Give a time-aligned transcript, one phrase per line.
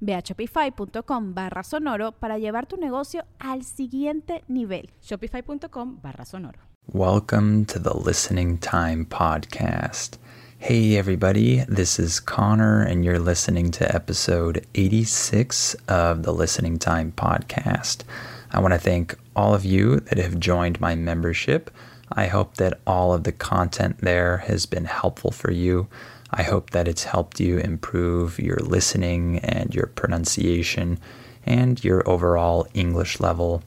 [0.00, 4.90] Ve a shopify.com barra sonoro para llevar tu negocio al siguiente nivel.
[5.00, 6.58] Shopify.com barra sonoro.
[6.92, 10.16] Welcome to the Listening Time Podcast.
[10.58, 17.12] Hey, everybody, this is Connor, and you're listening to episode 86 of the Listening Time
[17.12, 18.04] Podcast.
[18.50, 21.70] I want to thank all of you that have joined my membership.
[22.10, 25.88] I hope that all of the content there has been helpful for you.
[26.30, 30.98] I hope that it's helped you improve your listening and your pronunciation
[31.46, 33.62] and your overall English level.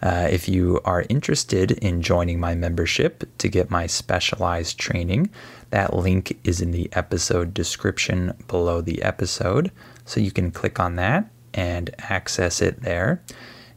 [0.00, 5.30] Uh, if you are interested in joining my membership to get my specialized training,
[5.70, 9.72] that link is in the episode description below the episode.
[10.04, 13.22] So you can click on that and access it there.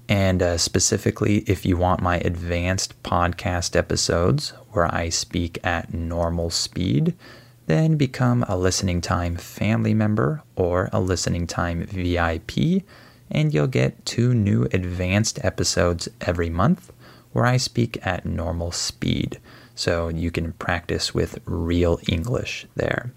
[0.10, 6.50] And uh, specifically, if you want my advanced podcast episodes where I speak at normal
[6.50, 7.14] speed,
[7.68, 12.84] then become a Listening Time family member or a Listening Time VIP,
[13.30, 16.92] and you'll get two new advanced episodes every month
[17.34, 19.40] where I speak at normal speed.
[19.76, 23.12] So you can practice with real English there.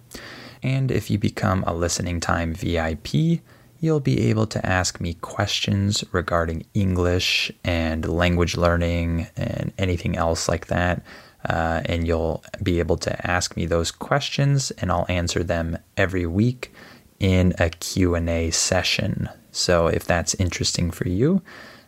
[0.63, 3.41] And if you become a Listening Time VIP,
[3.79, 10.49] you'll be able to ask me questions regarding English and language learning and anything else
[10.49, 11.03] like that
[11.49, 16.27] uh, and you'll be able to ask me those questions and I'll answer them every
[16.27, 16.73] week
[17.19, 19.29] in a Q&A session.
[19.53, 21.43] So if that's interesting for you,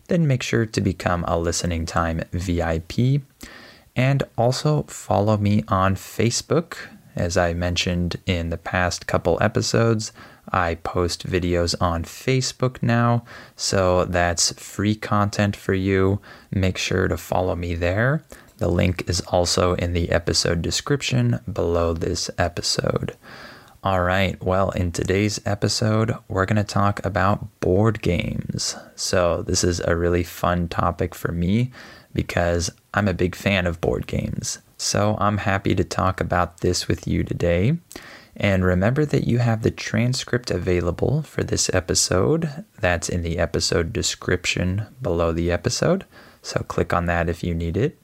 [0.08, 3.22] then make sure to become a listening time VIP
[3.94, 6.76] and also follow me on Facebook.
[7.14, 10.12] As I mentioned in the past couple episodes,
[10.50, 13.24] I post videos on Facebook now,
[13.54, 16.20] so that's free content for you.
[16.50, 18.24] Make sure to follow me there.
[18.62, 23.16] The link is also in the episode description below this episode.
[23.82, 28.76] All right, well, in today's episode, we're going to talk about board games.
[28.94, 31.72] So, this is a really fun topic for me
[32.14, 34.60] because I'm a big fan of board games.
[34.76, 37.78] So, I'm happy to talk about this with you today.
[38.36, 42.64] And remember that you have the transcript available for this episode.
[42.78, 46.04] That's in the episode description below the episode.
[46.42, 47.98] So, click on that if you need it.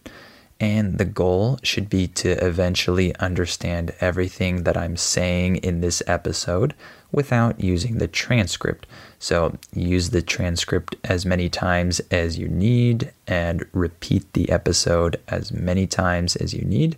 [0.60, 6.74] And the goal should be to eventually understand everything that I'm saying in this episode
[7.12, 8.86] without using the transcript.
[9.20, 15.52] So use the transcript as many times as you need and repeat the episode as
[15.52, 16.96] many times as you need.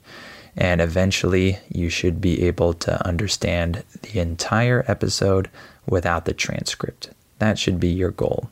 [0.56, 5.48] And eventually, you should be able to understand the entire episode
[5.86, 7.10] without the transcript.
[7.38, 8.50] That should be your goal.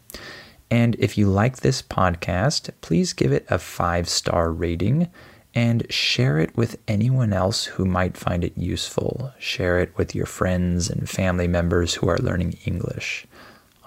[0.71, 5.09] And if you like this podcast, please give it a five star rating
[5.55, 9.33] and share it with anyone else who might find it useful.
[9.39, 13.27] Share it with your friends and family members who are learning English.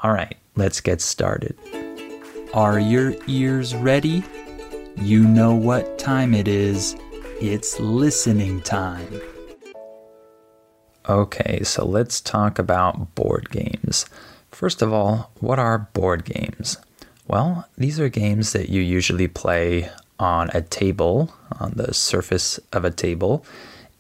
[0.03, 1.56] All right, let's get started.
[2.53, 4.24] Are your ears ready?
[4.98, 6.96] You know what time it is.
[7.40, 9.22] It's listening time.
[11.08, 14.06] Okay, so let's talk about board games.
[14.51, 16.78] First of all, what are board games?
[17.28, 19.89] Well, these are games that you usually play
[20.19, 23.45] on a table, on the surface of a table,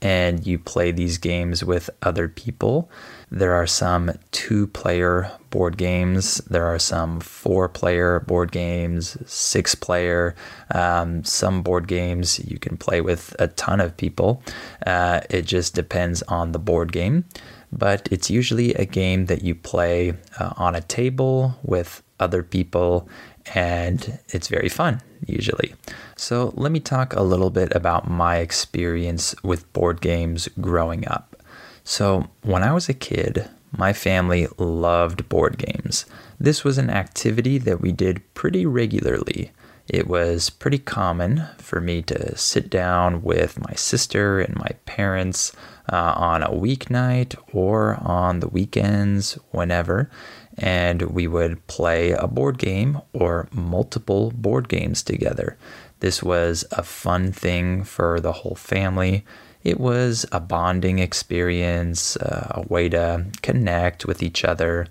[0.01, 2.89] and you play these games with other people.
[3.31, 9.75] There are some two player board games, there are some four player board games, six
[9.75, 10.35] player.
[10.73, 14.43] Um, some board games you can play with a ton of people.
[14.85, 17.25] Uh, it just depends on the board game
[17.71, 23.07] but it's usually a game that you play uh, on a table with other people,
[23.55, 25.73] and it's very fun, usually.
[26.15, 31.35] So, let me talk a little bit about my experience with board games growing up.
[31.83, 36.05] So, when I was a kid, my family loved board games.
[36.39, 39.51] This was an activity that we did pretty regularly.
[39.91, 45.51] It was pretty common for me to sit down with my sister and my parents
[45.91, 50.09] uh, on a weeknight or on the weekends, whenever,
[50.57, 55.57] and we would play a board game or multiple board games together.
[55.99, 59.25] This was a fun thing for the whole family.
[59.61, 64.87] It was a bonding experience, uh, a way to connect with each other.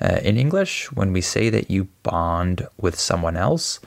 [0.00, 3.78] Uh, in English, when we say that you bond with someone else,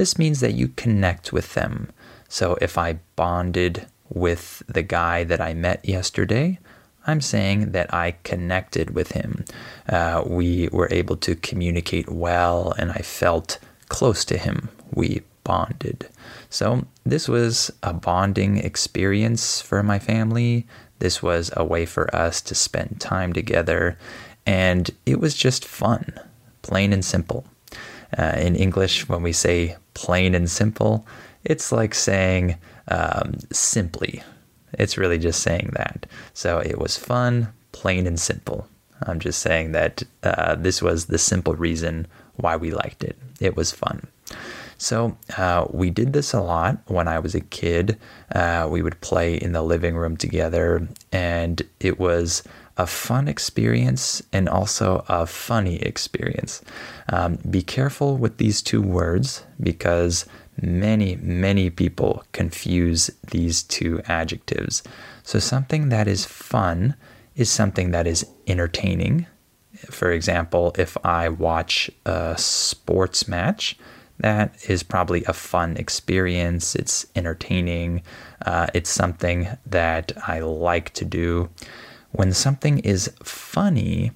[0.00, 1.90] this means that you connect with them.
[2.26, 6.58] So if I bonded with the guy that I met yesterday,
[7.06, 9.44] I'm saying that I connected with him.
[9.86, 13.58] Uh, we were able to communicate well, and I felt
[13.90, 14.70] close to him.
[14.90, 16.08] We bonded.
[16.48, 20.66] So, this was a bonding experience for my family.
[21.00, 23.98] This was a way for us to spend time together,
[24.46, 26.18] and it was just fun,
[26.62, 27.44] plain and simple.
[28.16, 31.06] Uh, in English, when we say plain and simple,
[31.44, 32.56] it's like saying
[32.88, 34.22] um, simply.
[34.74, 36.06] It's really just saying that.
[36.34, 38.66] So it was fun, plain and simple.
[39.06, 43.16] I'm just saying that uh, this was the simple reason why we liked it.
[43.40, 44.06] It was fun.
[44.78, 47.98] So uh, we did this a lot when I was a kid.
[48.34, 52.42] Uh, we would play in the living room together, and it was
[52.80, 56.62] a fun experience and also a funny experience.
[57.10, 60.24] Um, be careful with these two words because
[60.62, 64.82] many, many people confuse these two adjectives.
[65.22, 66.94] So, something that is fun
[67.36, 69.26] is something that is entertaining.
[69.90, 73.76] For example, if I watch a sports match,
[74.20, 76.74] that is probably a fun experience.
[76.74, 78.02] It's entertaining.
[78.44, 81.50] Uh, it's something that I like to do.
[82.12, 84.12] When something is funny,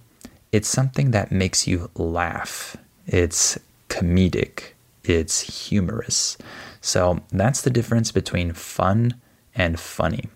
[0.52, 2.76] it's something that makes you laugh.
[3.06, 3.58] It's
[3.88, 4.72] comedic,
[5.04, 6.36] it's humorous.
[6.80, 9.14] So that's the difference between fun
[9.54, 10.28] and funny.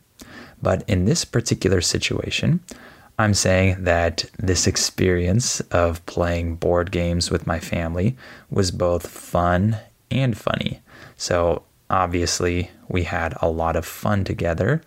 [0.62, 2.60] But in this particular situation,
[3.18, 8.16] I'm saying that this experience of playing board games with my family
[8.48, 9.76] was both fun
[10.10, 10.80] and funny.
[11.16, 14.82] So obviously, we had a lot of fun together,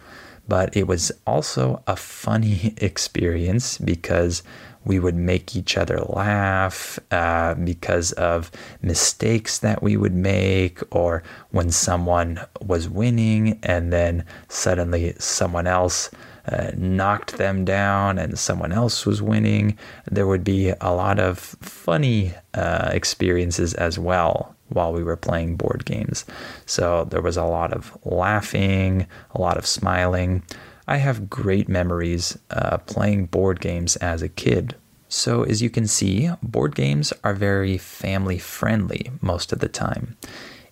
[0.47, 4.43] but it was also a funny experience because
[4.83, 8.51] we would make each other laugh uh, because of
[8.81, 11.21] mistakes that we would make, or
[11.51, 16.09] when someone was winning and then suddenly someone else
[16.47, 19.77] uh, knocked them down and someone else was winning.
[20.09, 25.56] There would be a lot of funny uh, experiences as well while we were playing
[25.56, 26.25] board games.
[26.65, 30.44] So there was a lot of laughing, a lot of smiling.
[30.88, 34.75] I have great memories uh, playing board games as a kid.
[35.07, 40.15] So, as you can see, board games are very family friendly most of the time.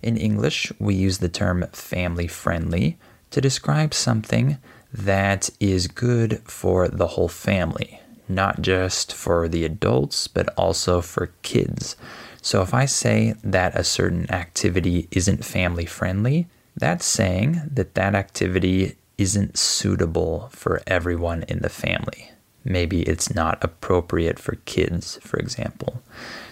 [0.01, 2.97] In English, we use the term family friendly
[3.31, 4.57] to describe something
[4.93, 7.99] that is good for the whole family,
[8.29, 11.95] not just for the adults, but also for kids.
[12.41, 18.15] So if I say that a certain activity isn't family friendly, that's saying that that
[18.15, 22.31] activity isn't suitable for everyone in the family.
[22.63, 26.01] Maybe it's not appropriate for kids, for example.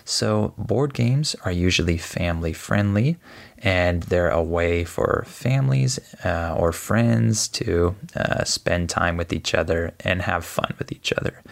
[0.10, 3.18] So, board games are usually family friendly
[3.58, 9.54] and they're a way for families uh, or friends to uh, spend time with each
[9.54, 11.44] other and have fun with each other.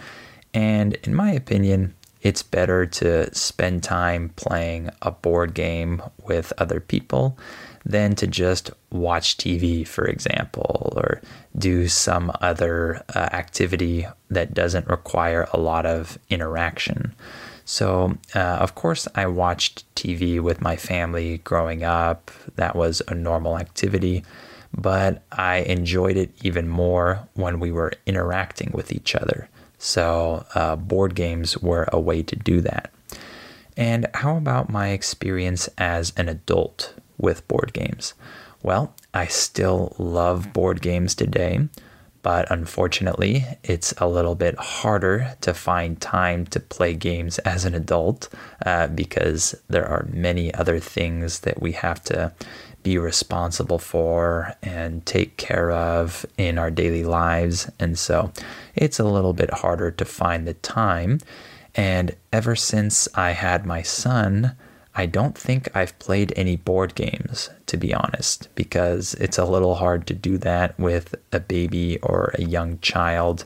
[0.53, 6.79] And in my opinion, it's better to spend time playing a board game with other
[6.79, 7.37] people
[7.83, 11.21] than to just watch TV, for example, or
[11.57, 17.13] do some other uh, activity that doesn't require a lot of interaction.
[17.65, 22.29] So, uh, of course, I watched TV with my family growing up.
[22.55, 24.23] That was a normal activity,
[24.71, 29.49] but I enjoyed it even more when we were interacting with each other.
[29.79, 32.91] So, uh, board games were a way to do that.
[33.75, 38.13] And how about my experience as an adult with board games?
[38.63, 41.67] Well, I still love board games today,
[42.25, 47.75] but unfortunately, it's a little bit harder to find time to play games as an
[47.75, 48.29] adult
[48.65, 52.33] uh, because there are many other things that we have to
[52.81, 57.69] be responsible for and take care of in our daily lives.
[57.79, 58.31] And so
[58.73, 61.19] it's a little bit harder to find the time.
[61.75, 64.55] And ever since I had my son,
[64.97, 69.75] I don't think I've played any board games, to be honest, because it's a little
[69.75, 73.45] hard to do that with a baby or a young child.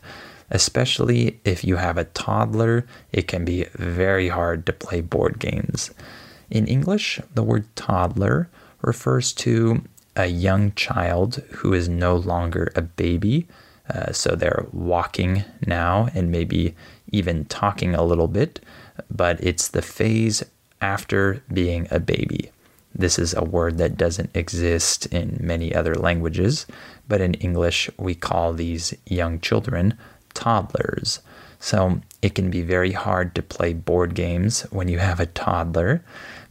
[0.52, 5.92] Especially if you have a toddler, it can be very hard to play board games.
[6.52, 8.50] In English, the word toddler
[8.82, 9.84] refers to
[10.16, 13.48] a young child who is no longer a baby.
[13.90, 16.76] Uh, so they're walking now and maybe
[17.12, 18.60] even talking a little bit,
[19.10, 20.44] but it's the phase
[20.82, 22.52] after being a baby.
[22.94, 26.66] This is a word that doesn't exist in many other languages,
[27.08, 29.98] but in English, we call these young children
[30.34, 31.20] toddlers.
[31.60, 36.04] So it can be very hard to play board games when you have a toddler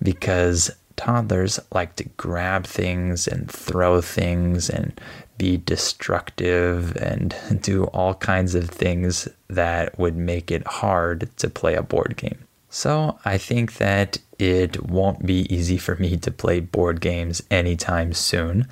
[0.02, 5.00] because toddlers like to grab things and throw things and
[5.38, 11.74] be destructive and do all kinds of things that would make it hard to play
[11.74, 12.47] a board game.
[12.70, 18.12] So I think that it won't be easy for me to play board games anytime
[18.12, 18.68] soon.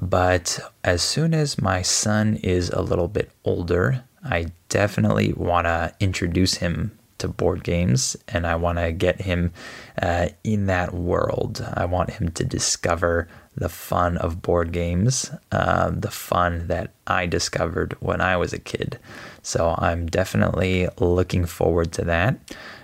[0.00, 5.92] But as soon as my son is a little bit older, I definitely want to
[6.00, 9.52] introduce him to board games and I want to get him
[10.00, 11.64] uh, in that world.
[11.74, 17.26] I want him to discover the fun of board games, uh, the fun that I
[17.26, 18.98] discovered when I was a kid.
[19.42, 22.38] So I'm definitely looking forward to that.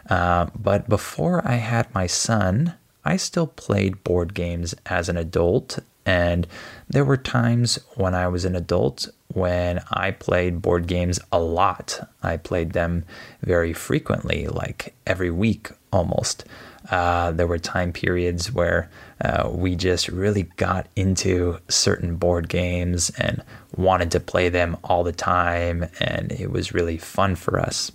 [0.08, 5.78] Uh, but before I had my son, I still played board games as an adult.
[6.04, 6.46] And
[6.88, 12.08] there were times when I was an adult when I played board games a lot.
[12.22, 13.04] I played them
[13.42, 16.44] very frequently, like every week almost.
[16.90, 18.88] Uh, there were time periods where
[19.20, 23.42] uh, we just really got into certain board games and
[23.76, 27.90] wanted to play them all the time, and it was really fun for us.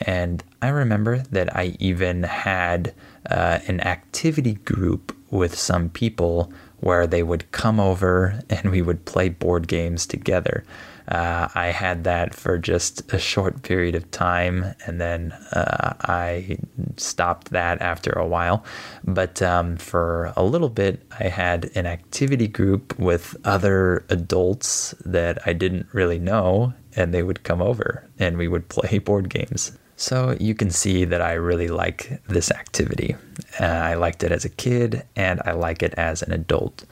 [0.00, 2.94] And I remember that I even had
[3.28, 9.04] uh, an activity group with some people where they would come over and we would
[9.04, 10.64] play board games together.
[11.08, 16.58] Uh, I had that for just a short period of time and then uh, I
[16.96, 18.64] stopped that after a while.
[19.02, 25.38] But um, for a little bit, I had an activity group with other adults that
[25.46, 29.72] I didn't really know, and they would come over and we would play board games.
[30.00, 33.16] So you can see that I really like this activity.
[33.60, 36.86] Uh, I liked it as a kid and I like it as an adult.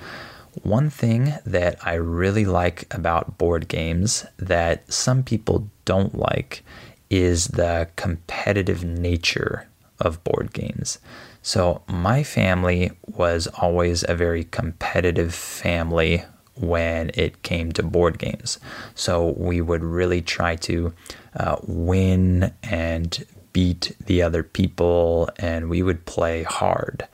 [0.63, 6.63] One thing that I really like about board games that some people don't like
[7.09, 9.67] is the competitive nature
[9.99, 10.99] of board games.
[11.41, 16.25] So, my family was always a very competitive family
[16.61, 18.59] when it came to board games.
[18.95, 20.93] So we would really try to
[21.39, 27.09] uh, win and beat the other people, and we would play hard.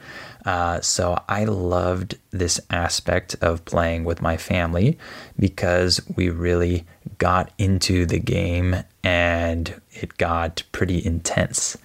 [0.45, 4.99] Uh, so I loved this aspect of playing with my family
[5.39, 6.85] because we really
[7.17, 11.79] got into the game and it got pretty intense.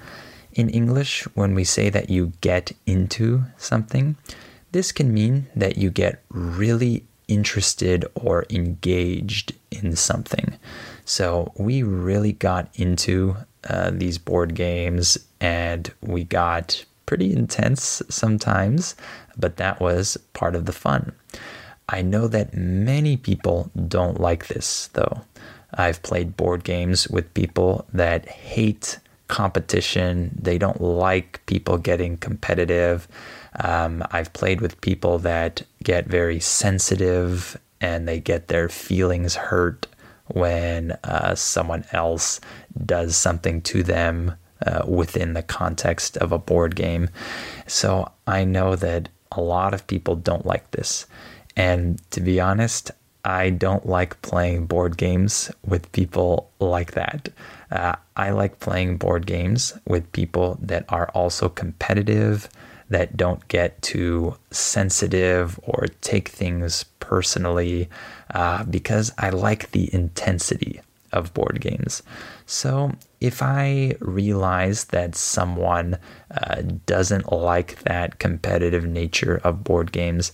[0.53, 4.17] In English, when we say that you get into something,
[4.71, 10.57] this can mean that you get really interested or engaged in something.
[11.09, 13.35] So we really got into
[13.67, 18.95] uh, these board games and we got pretty intense sometimes,
[19.35, 21.11] but that was part of the fun.
[21.89, 25.21] I know that many people don't like this though.
[25.73, 28.99] I've played board games with people that hate
[29.29, 33.07] competition, they don't like people getting competitive.
[33.59, 39.87] Um, I've played with people that get very sensitive and they get their feelings hurt
[40.33, 42.39] when uh, someone else
[42.85, 47.09] does something to them uh, within the context of a board game.
[47.67, 51.05] So I know that a lot of people don't like this.
[51.55, 52.91] And to be honest,
[53.23, 57.29] I don't like playing board games with people like that.
[57.71, 62.49] Uh, I like playing board games with people that are also competitive,
[62.89, 67.89] that don't get too sensitive or take things personally,
[68.33, 70.81] uh, because I like the intensity
[71.11, 72.03] of board games.
[72.45, 75.97] So if I realize that someone
[76.31, 80.31] uh, doesn't like that competitive nature of board games,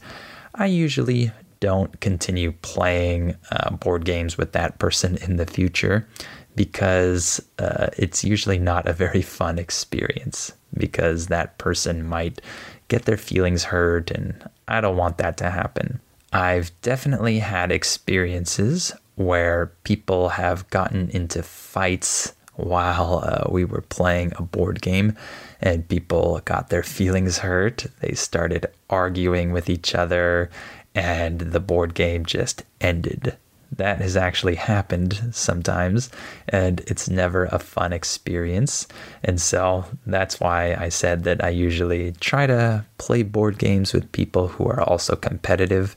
[0.56, 6.08] I usually don't continue playing uh, board games with that person in the future
[6.56, 12.42] because uh, it's usually not a very fun experience because that person might
[12.88, 16.00] get their feelings hurt, and I don't want that to happen.
[16.32, 24.34] I've definitely had experiences where people have gotten into fights while uh, we were playing
[24.36, 25.16] a board game
[25.62, 27.86] and people got their feelings hurt.
[28.02, 30.50] They started arguing with each other
[30.94, 33.38] and the board game just ended
[33.72, 36.10] That has actually happened sometimes,
[36.50, 38.88] and it's never a fun experience.
[39.24, 44.12] And so that's why I said that I usually try to play board games with
[44.12, 45.96] people who are also competitive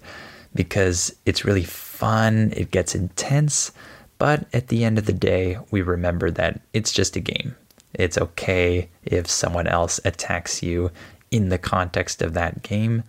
[0.55, 3.71] because it's really fun, it gets intense,
[4.19, 7.55] but at the end of the day, we remember that it's just a game.
[7.95, 10.91] It's okay if someone else attacks you
[11.31, 13.05] in the context of that game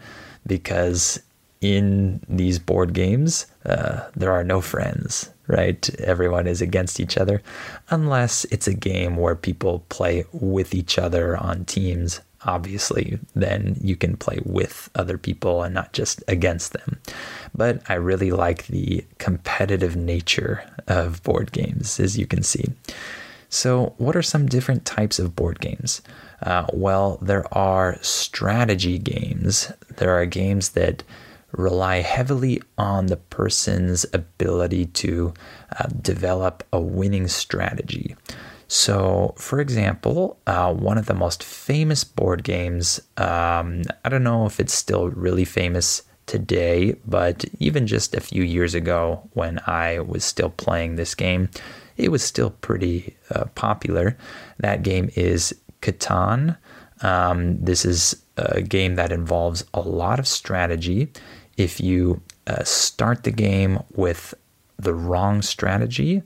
[0.46, 1.22] because
[1.62, 5.90] in these board games, uh, there are no friends, right?
[6.00, 7.42] Everyone is against each other,
[7.90, 12.22] unless it's a game where people play with each other on teams.
[12.46, 16.98] Obviously, then you can play with other people and not just against them.
[17.54, 22.66] But I really like the competitive nature of board games, as you can see.
[23.50, 26.02] So, what are some different types of board games?
[26.42, 29.74] Uh, well, there are strategy games.
[29.98, 31.04] There are games that
[31.52, 35.34] rely heavily on the person's ability to
[35.80, 38.16] uh, develop a winning strategy.
[38.68, 44.46] So, for example, uh, one of the most famous board games, um, I don't know
[44.46, 50.00] if it's still really famous today, but even just a few years ago when I
[50.00, 51.50] was still playing this game,
[51.98, 54.16] it was still pretty uh, popular.
[54.60, 56.56] That game is Catan.
[57.02, 61.12] Um, this is a game that involves a lot of strategy
[61.60, 64.34] if you uh, start the game with
[64.78, 66.24] the wrong strategy,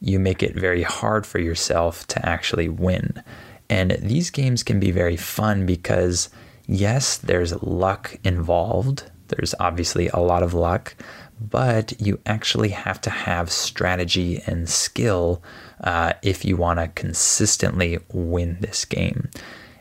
[0.00, 3.22] you make it very hard for yourself to actually win.
[3.70, 6.28] And these games can be very fun because,
[6.66, 9.10] yes, there's luck involved.
[9.28, 10.94] There's obviously a lot of luck,
[11.40, 15.42] but you actually have to have strategy and skill
[15.82, 19.30] uh, if you want to consistently win this game.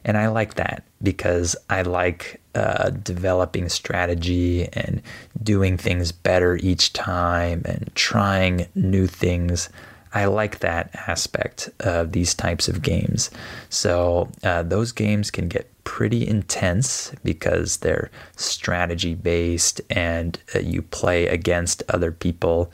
[0.05, 5.01] And I like that because I like uh, developing strategy and
[5.41, 9.67] doing things better each time and trying new things.
[10.13, 13.31] I like that aspect of these types of games.
[13.69, 20.81] So, uh, those games can get pretty intense because they're strategy based and uh, you
[20.81, 22.71] play against other people.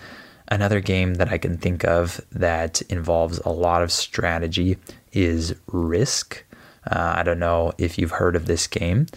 [0.50, 4.77] Another game that I can think of that involves a lot of strategy
[5.13, 6.44] is Risk.
[6.89, 9.07] Uh, I don't know if you've heard of this game.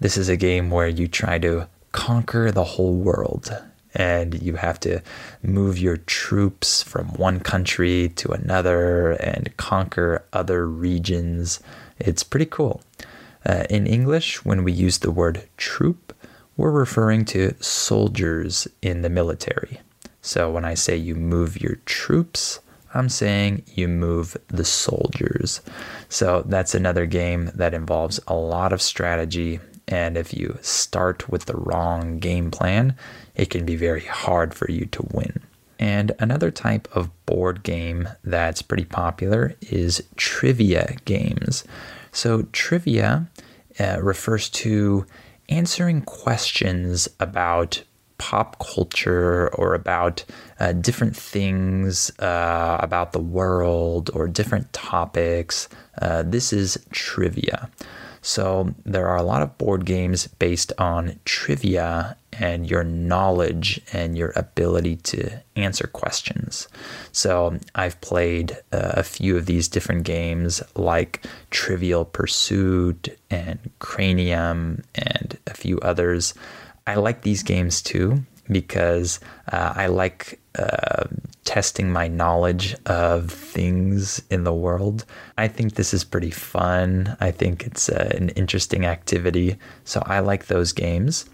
[0.00, 3.56] This is a game where you try to conquer the whole world
[3.94, 5.00] and you have to
[5.42, 11.60] move your troops from one country to another and conquer other regions.
[11.98, 12.80] It's pretty cool.
[13.44, 16.14] Uh, in English, when we use the word troop,
[16.56, 19.80] we're referring to soldiers in the military.
[20.20, 22.60] So when I say you move your troops,
[22.94, 25.60] I'm saying you move the soldiers.
[26.08, 29.60] So that's another game that involves a lot of strategy.
[29.88, 32.96] And if you start with the wrong game plan,
[33.34, 35.40] it can be very hard for you to win.
[35.78, 41.64] And another type of board game that's pretty popular is trivia games.
[42.12, 43.26] So, trivia
[43.80, 45.06] uh, refers to
[45.48, 47.82] answering questions about
[48.22, 50.24] pop culture or about
[50.60, 55.68] uh, different things uh, about the world or different topics.
[56.00, 57.68] Uh, this is trivia.
[58.20, 64.16] So there are a lot of board games based on trivia and your knowledge and
[64.16, 66.68] your ability to answer questions.
[67.10, 74.84] So I've played uh, a few of these different games like Trivial Pursuit and Cranium
[74.94, 76.34] and a few others.
[76.86, 79.20] I like these games too because
[79.52, 81.04] uh, I like uh,
[81.44, 85.04] testing my knowledge of things in the world.
[85.38, 87.16] I think this is pretty fun.
[87.20, 89.56] I think it's uh, an interesting activity.
[89.84, 91.24] So I like those games.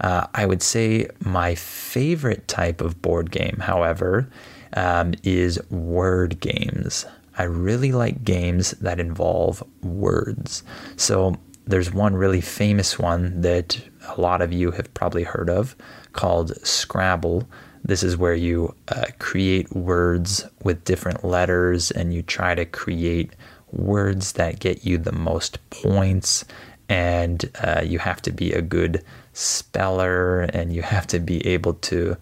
[0.00, 4.28] Uh, I would say my favorite type of board game, however,
[4.74, 7.04] um, is word games.
[7.36, 10.62] I really like games that involve words.
[10.96, 13.80] So there's one really famous one that
[14.16, 15.76] a lot of you have probably heard of
[16.12, 17.48] called Scrabble.
[17.84, 23.32] This is where you uh, create words with different letters and you try to create
[23.72, 26.44] words that get you the most points.
[26.88, 31.74] And uh, you have to be a good speller and you have to be able
[31.74, 32.16] to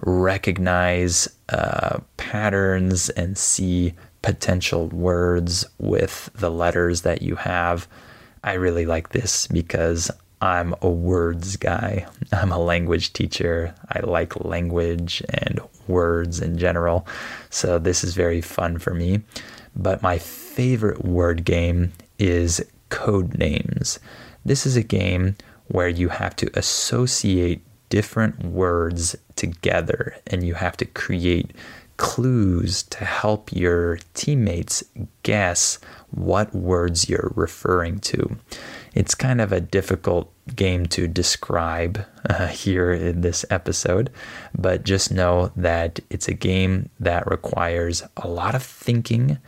[0.00, 7.88] recognize uh, patterns and see potential words with the letters that you have.
[8.44, 12.06] I really like this because I'm a words guy.
[12.32, 13.74] I'm a language teacher.
[13.90, 17.06] I like language and words in general.
[17.50, 19.20] So this is very fun for me.
[19.76, 23.98] But my favorite word game is Codenames.
[24.44, 25.36] This is a game
[25.68, 31.52] where you have to associate different words together and you have to create
[31.96, 34.82] clues to help your teammates
[35.22, 35.78] guess
[36.10, 38.38] what words you're referring to.
[38.94, 44.10] It's kind of a difficult game to describe uh, here in this episode,
[44.56, 49.38] but just know that it's a game that requires a lot of thinking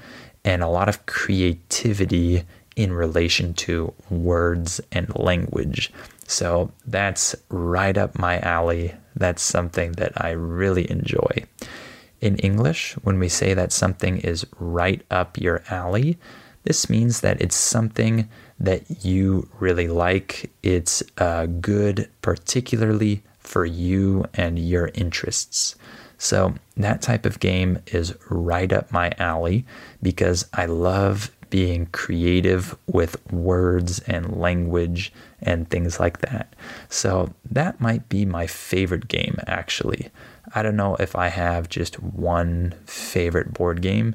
[0.44, 2.44] and a lot of creativity
[2.76, 5.92] in relation to words and language.
[6.26, 8.94] So that's right up my alley.
[9.14, 11.44] That's something that I really enjoy.
[12.20, 16.18] In English, when we say that something is right up your alley,
[16.62, 18.28] this means that it's something
[18.62, 20.50] that you really like.
[20.62, 25.74] It's uh, good, particularly for you and your interests.
[26.16, 29.66] So, that type of game is right up my alley
[30.00, 36.54] because I love being creative with words and language and things like that.
[36.88, 40.10] So, that might be my favorite game actually.
[40.54, 44.14] I don't know if I have just one favorite board game,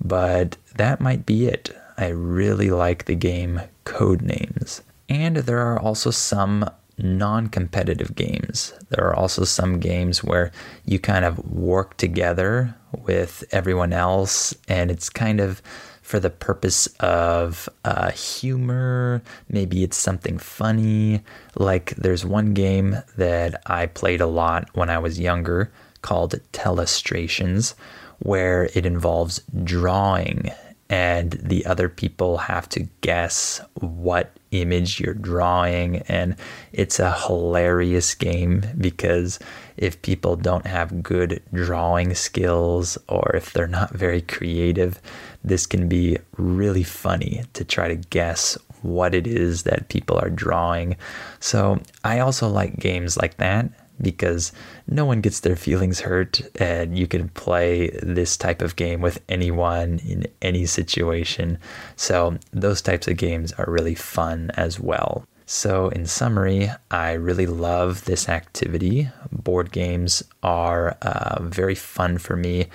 [0.00, 1.76] but that might be it.
[1.98, 3.60] I really like the game
[4.00, 4.80] Codenames.
[5.10, 6.64] And there are also some
[6.96, 8.72] non competitive games.
[8.88, 10.52] There are also some games where
[10.86, 15.60] you kind of work together with everyone else, and it's kind of
[16.00, 19.22] for the purpose of uh, humor.
[19.50, 21.22] Maybe it's something funny.
[21.56, 27.74] Like there's one game that I played a lot when I was younger called Telestrations,
[28.20, 30.50] where it involves drawing
[30.90, 35.98] and the other people have to guess what image you're drawing.
[36.08, 36.34] And
[36.72, 39.38] it's a hilarious game because
[39.76, 45.00] if people don't have good drawing skills or if they're not very creative,
[45.44, 50.30] this can be really funny to try to guess what it is that people are
[50.30, 50.96] drawing.
[51.38, 53.70] So I also like games like that
[54.00, 54.52] because
[54.86, 59.22] no one gets their feelings hurt and you can play this type of game with
[59.28, 61.58] anyone in any situation.
[61.96, 65.24] So, those types of games are really fun as well.
[65.46, 69.10] So, in summary, I really love this activity.
[69.32, 72.68] Board games are uh, very fun for me.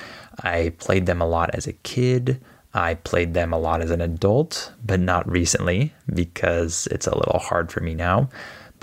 [0.44, 2.42] I played them a lot as a kid.
[2.74, 7.40] I played them a lot as an adult, but not recently because it's a little
[7.40, 8.30] hard for me now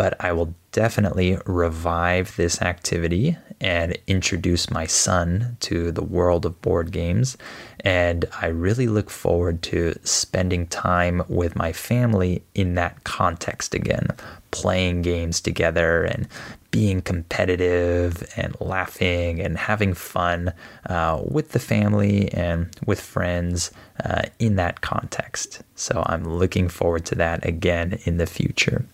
[0.02, 6.60] but I will definitely revive this activity and introduce my son to the world of
[6.60, 7.36] board games.
[7.84, 14.08] And I really look forward to spending time with my family in that context again,
[14.50, 16.26] playing games together and
[16.72, 20.52] being competitive and laughing and having fun
[20.86, 23.70] uh, with the family and with friends
[24.04, 25.62] uh, in that context.
[25.76, 28.84] So I'm looking forward to that again in the future.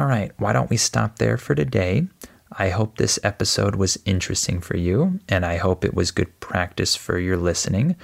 [0.00, 2.06] All right, why don't we stop there for today?
[2.52, 6.96] I hope this episode was interesting for you, and I hope it was good practice
[6.96, 7.96] for your listening.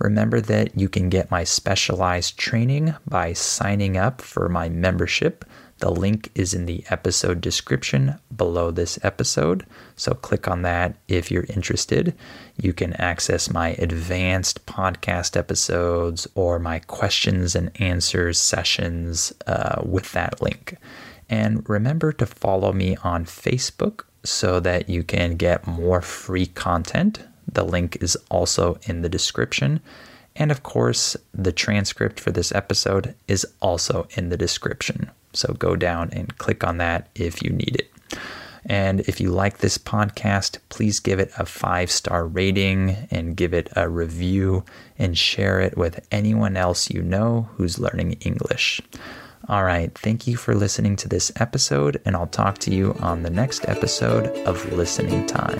[0.00, 5.44] Remember that you can get my specialized training by signing up for my membership.
[5.78, 9.64] The link is in the episode description below this episode,
[9.94, 12.16] so click on that if you're interested.
[12.60, 20.10] You can access my advanced podcast episodes or my questions and answers sessions uh, with
[20.12, 20.78] that link.
[21.28, 27.20] And remember to follow me on Facebook so that you can get more free content.
[27.50, 29.80] The link is also in the description.
[30.36, 35.10] And of course, the transcript for this episode is also in the description.
[35.32, 38.18] So go down and click on that if you need it.
[38.66, 43.52] And if you like this podcast, please give it a five star rating and give
[43.52, 44.64] it a review
[44.98, 48.80] and share it with anyone else you know who's learning English.
[49.46, 53.22] All right, thank you for listening to this episode, and I'll talk to you on
[53.22, 55.58] the next episode of Listening Time.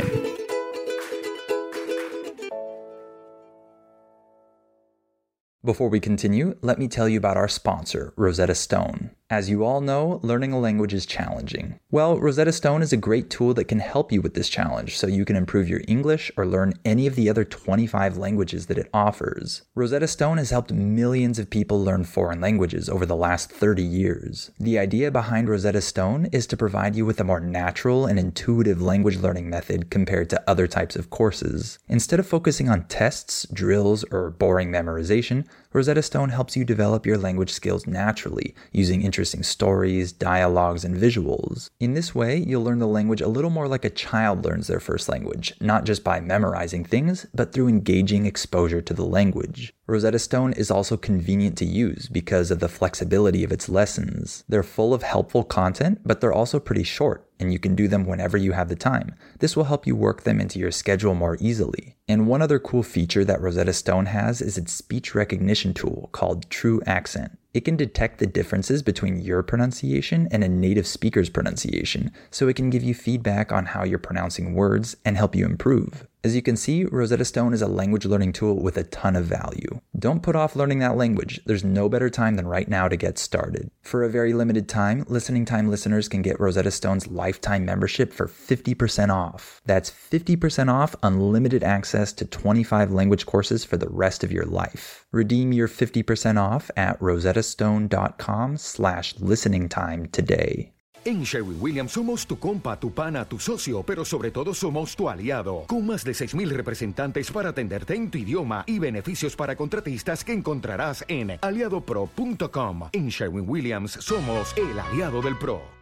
[5.63, 9.11] Before we continue, let me tell you about our sponsor, Rosetta Stone.
[9.35, 11.81] As you all know, learning a language is challenging.
[11.91, 15.09] Well, Rosetta Stone is a great tool that can help you with this challenge so
[15.09, 18.89] you can improve your English or learn any of the other 25 languages that it
[18.95, 19.63] offers.
[19.75, 24.53] Rosetta Stone has helped millions of people learn foreign languages over the last 30 years.
[24.61, 28.81] The idea behind Rosetta Stone is to provide you with a more natural and intuitive
[28.81, 31.81] language learning method compared to other types of courses.
[31.89, 35.45] Instead of focusing on tests, drills, or boring memorization,
[35.75, 41.69] Rosetta Stone helps you develop your language skills naturally using interesting stories, dialogues, and visuals.
[41.81, 44.79] In this way, you'll learn the language a little more like a child learns their
[44.79, 49.75] first language, not just by memorizing things, but through engaging exposure to the language.
[49.89, 54.45] Rosetta Stone is also convenient to use because of the flexibility of its lessons.
[54.49, 58.07] They're full of helpful content, but they're also pretty short and you can do them
[58.07, 59.15] whenever you have the time.
[59.39, 61.97] This will help you work them into your schedule more easily.
[62.09, 66.49] And one other cool feature that Rosetta Stone has is its speech recognition tool called
[66.49, 67.37] TruAccent.
[67.55, 72.57] It can detect the differences between your pronunciation and a native speaker's pronunciation, so it
[72.57, 76.05] can give you feedback on how you're pronouncing words and help you improve.
[76.25, 79.27] As you can see, Rosetta Stone is a language learning tool with a ton of
[79.27, 79.83] value.
[79.99, 81.39] Don't put off learning that language.
[81.45, 83.71] There's no better time than right now to get started.
[83.83, 88.27] For a very limited time, Listening Time listeners can get Rosetta Stone's lifetime membership for
[88.27, 89.61] 50% off.
[89.67, 95.04] That's 50% off unlimited access to 25 language courses for the rest of your life.
[95.15, 100.73] Redeem your 50% off at rosettastone.com slash listening time today.
[101.07, 105.09] En Sherwin Williams somos tu compa, tu pana, tu socio, pero sobre todo somos tu
[105.09, 110.25] aliado, con más de 6.000 representantes para atenderte en tu idioma y beneficios para contratistas
[110.25, 112.89] que encontrarás en aliadopro.com.
[112.93, 115.74] En Sherwin Williams somos el aliado del PRO.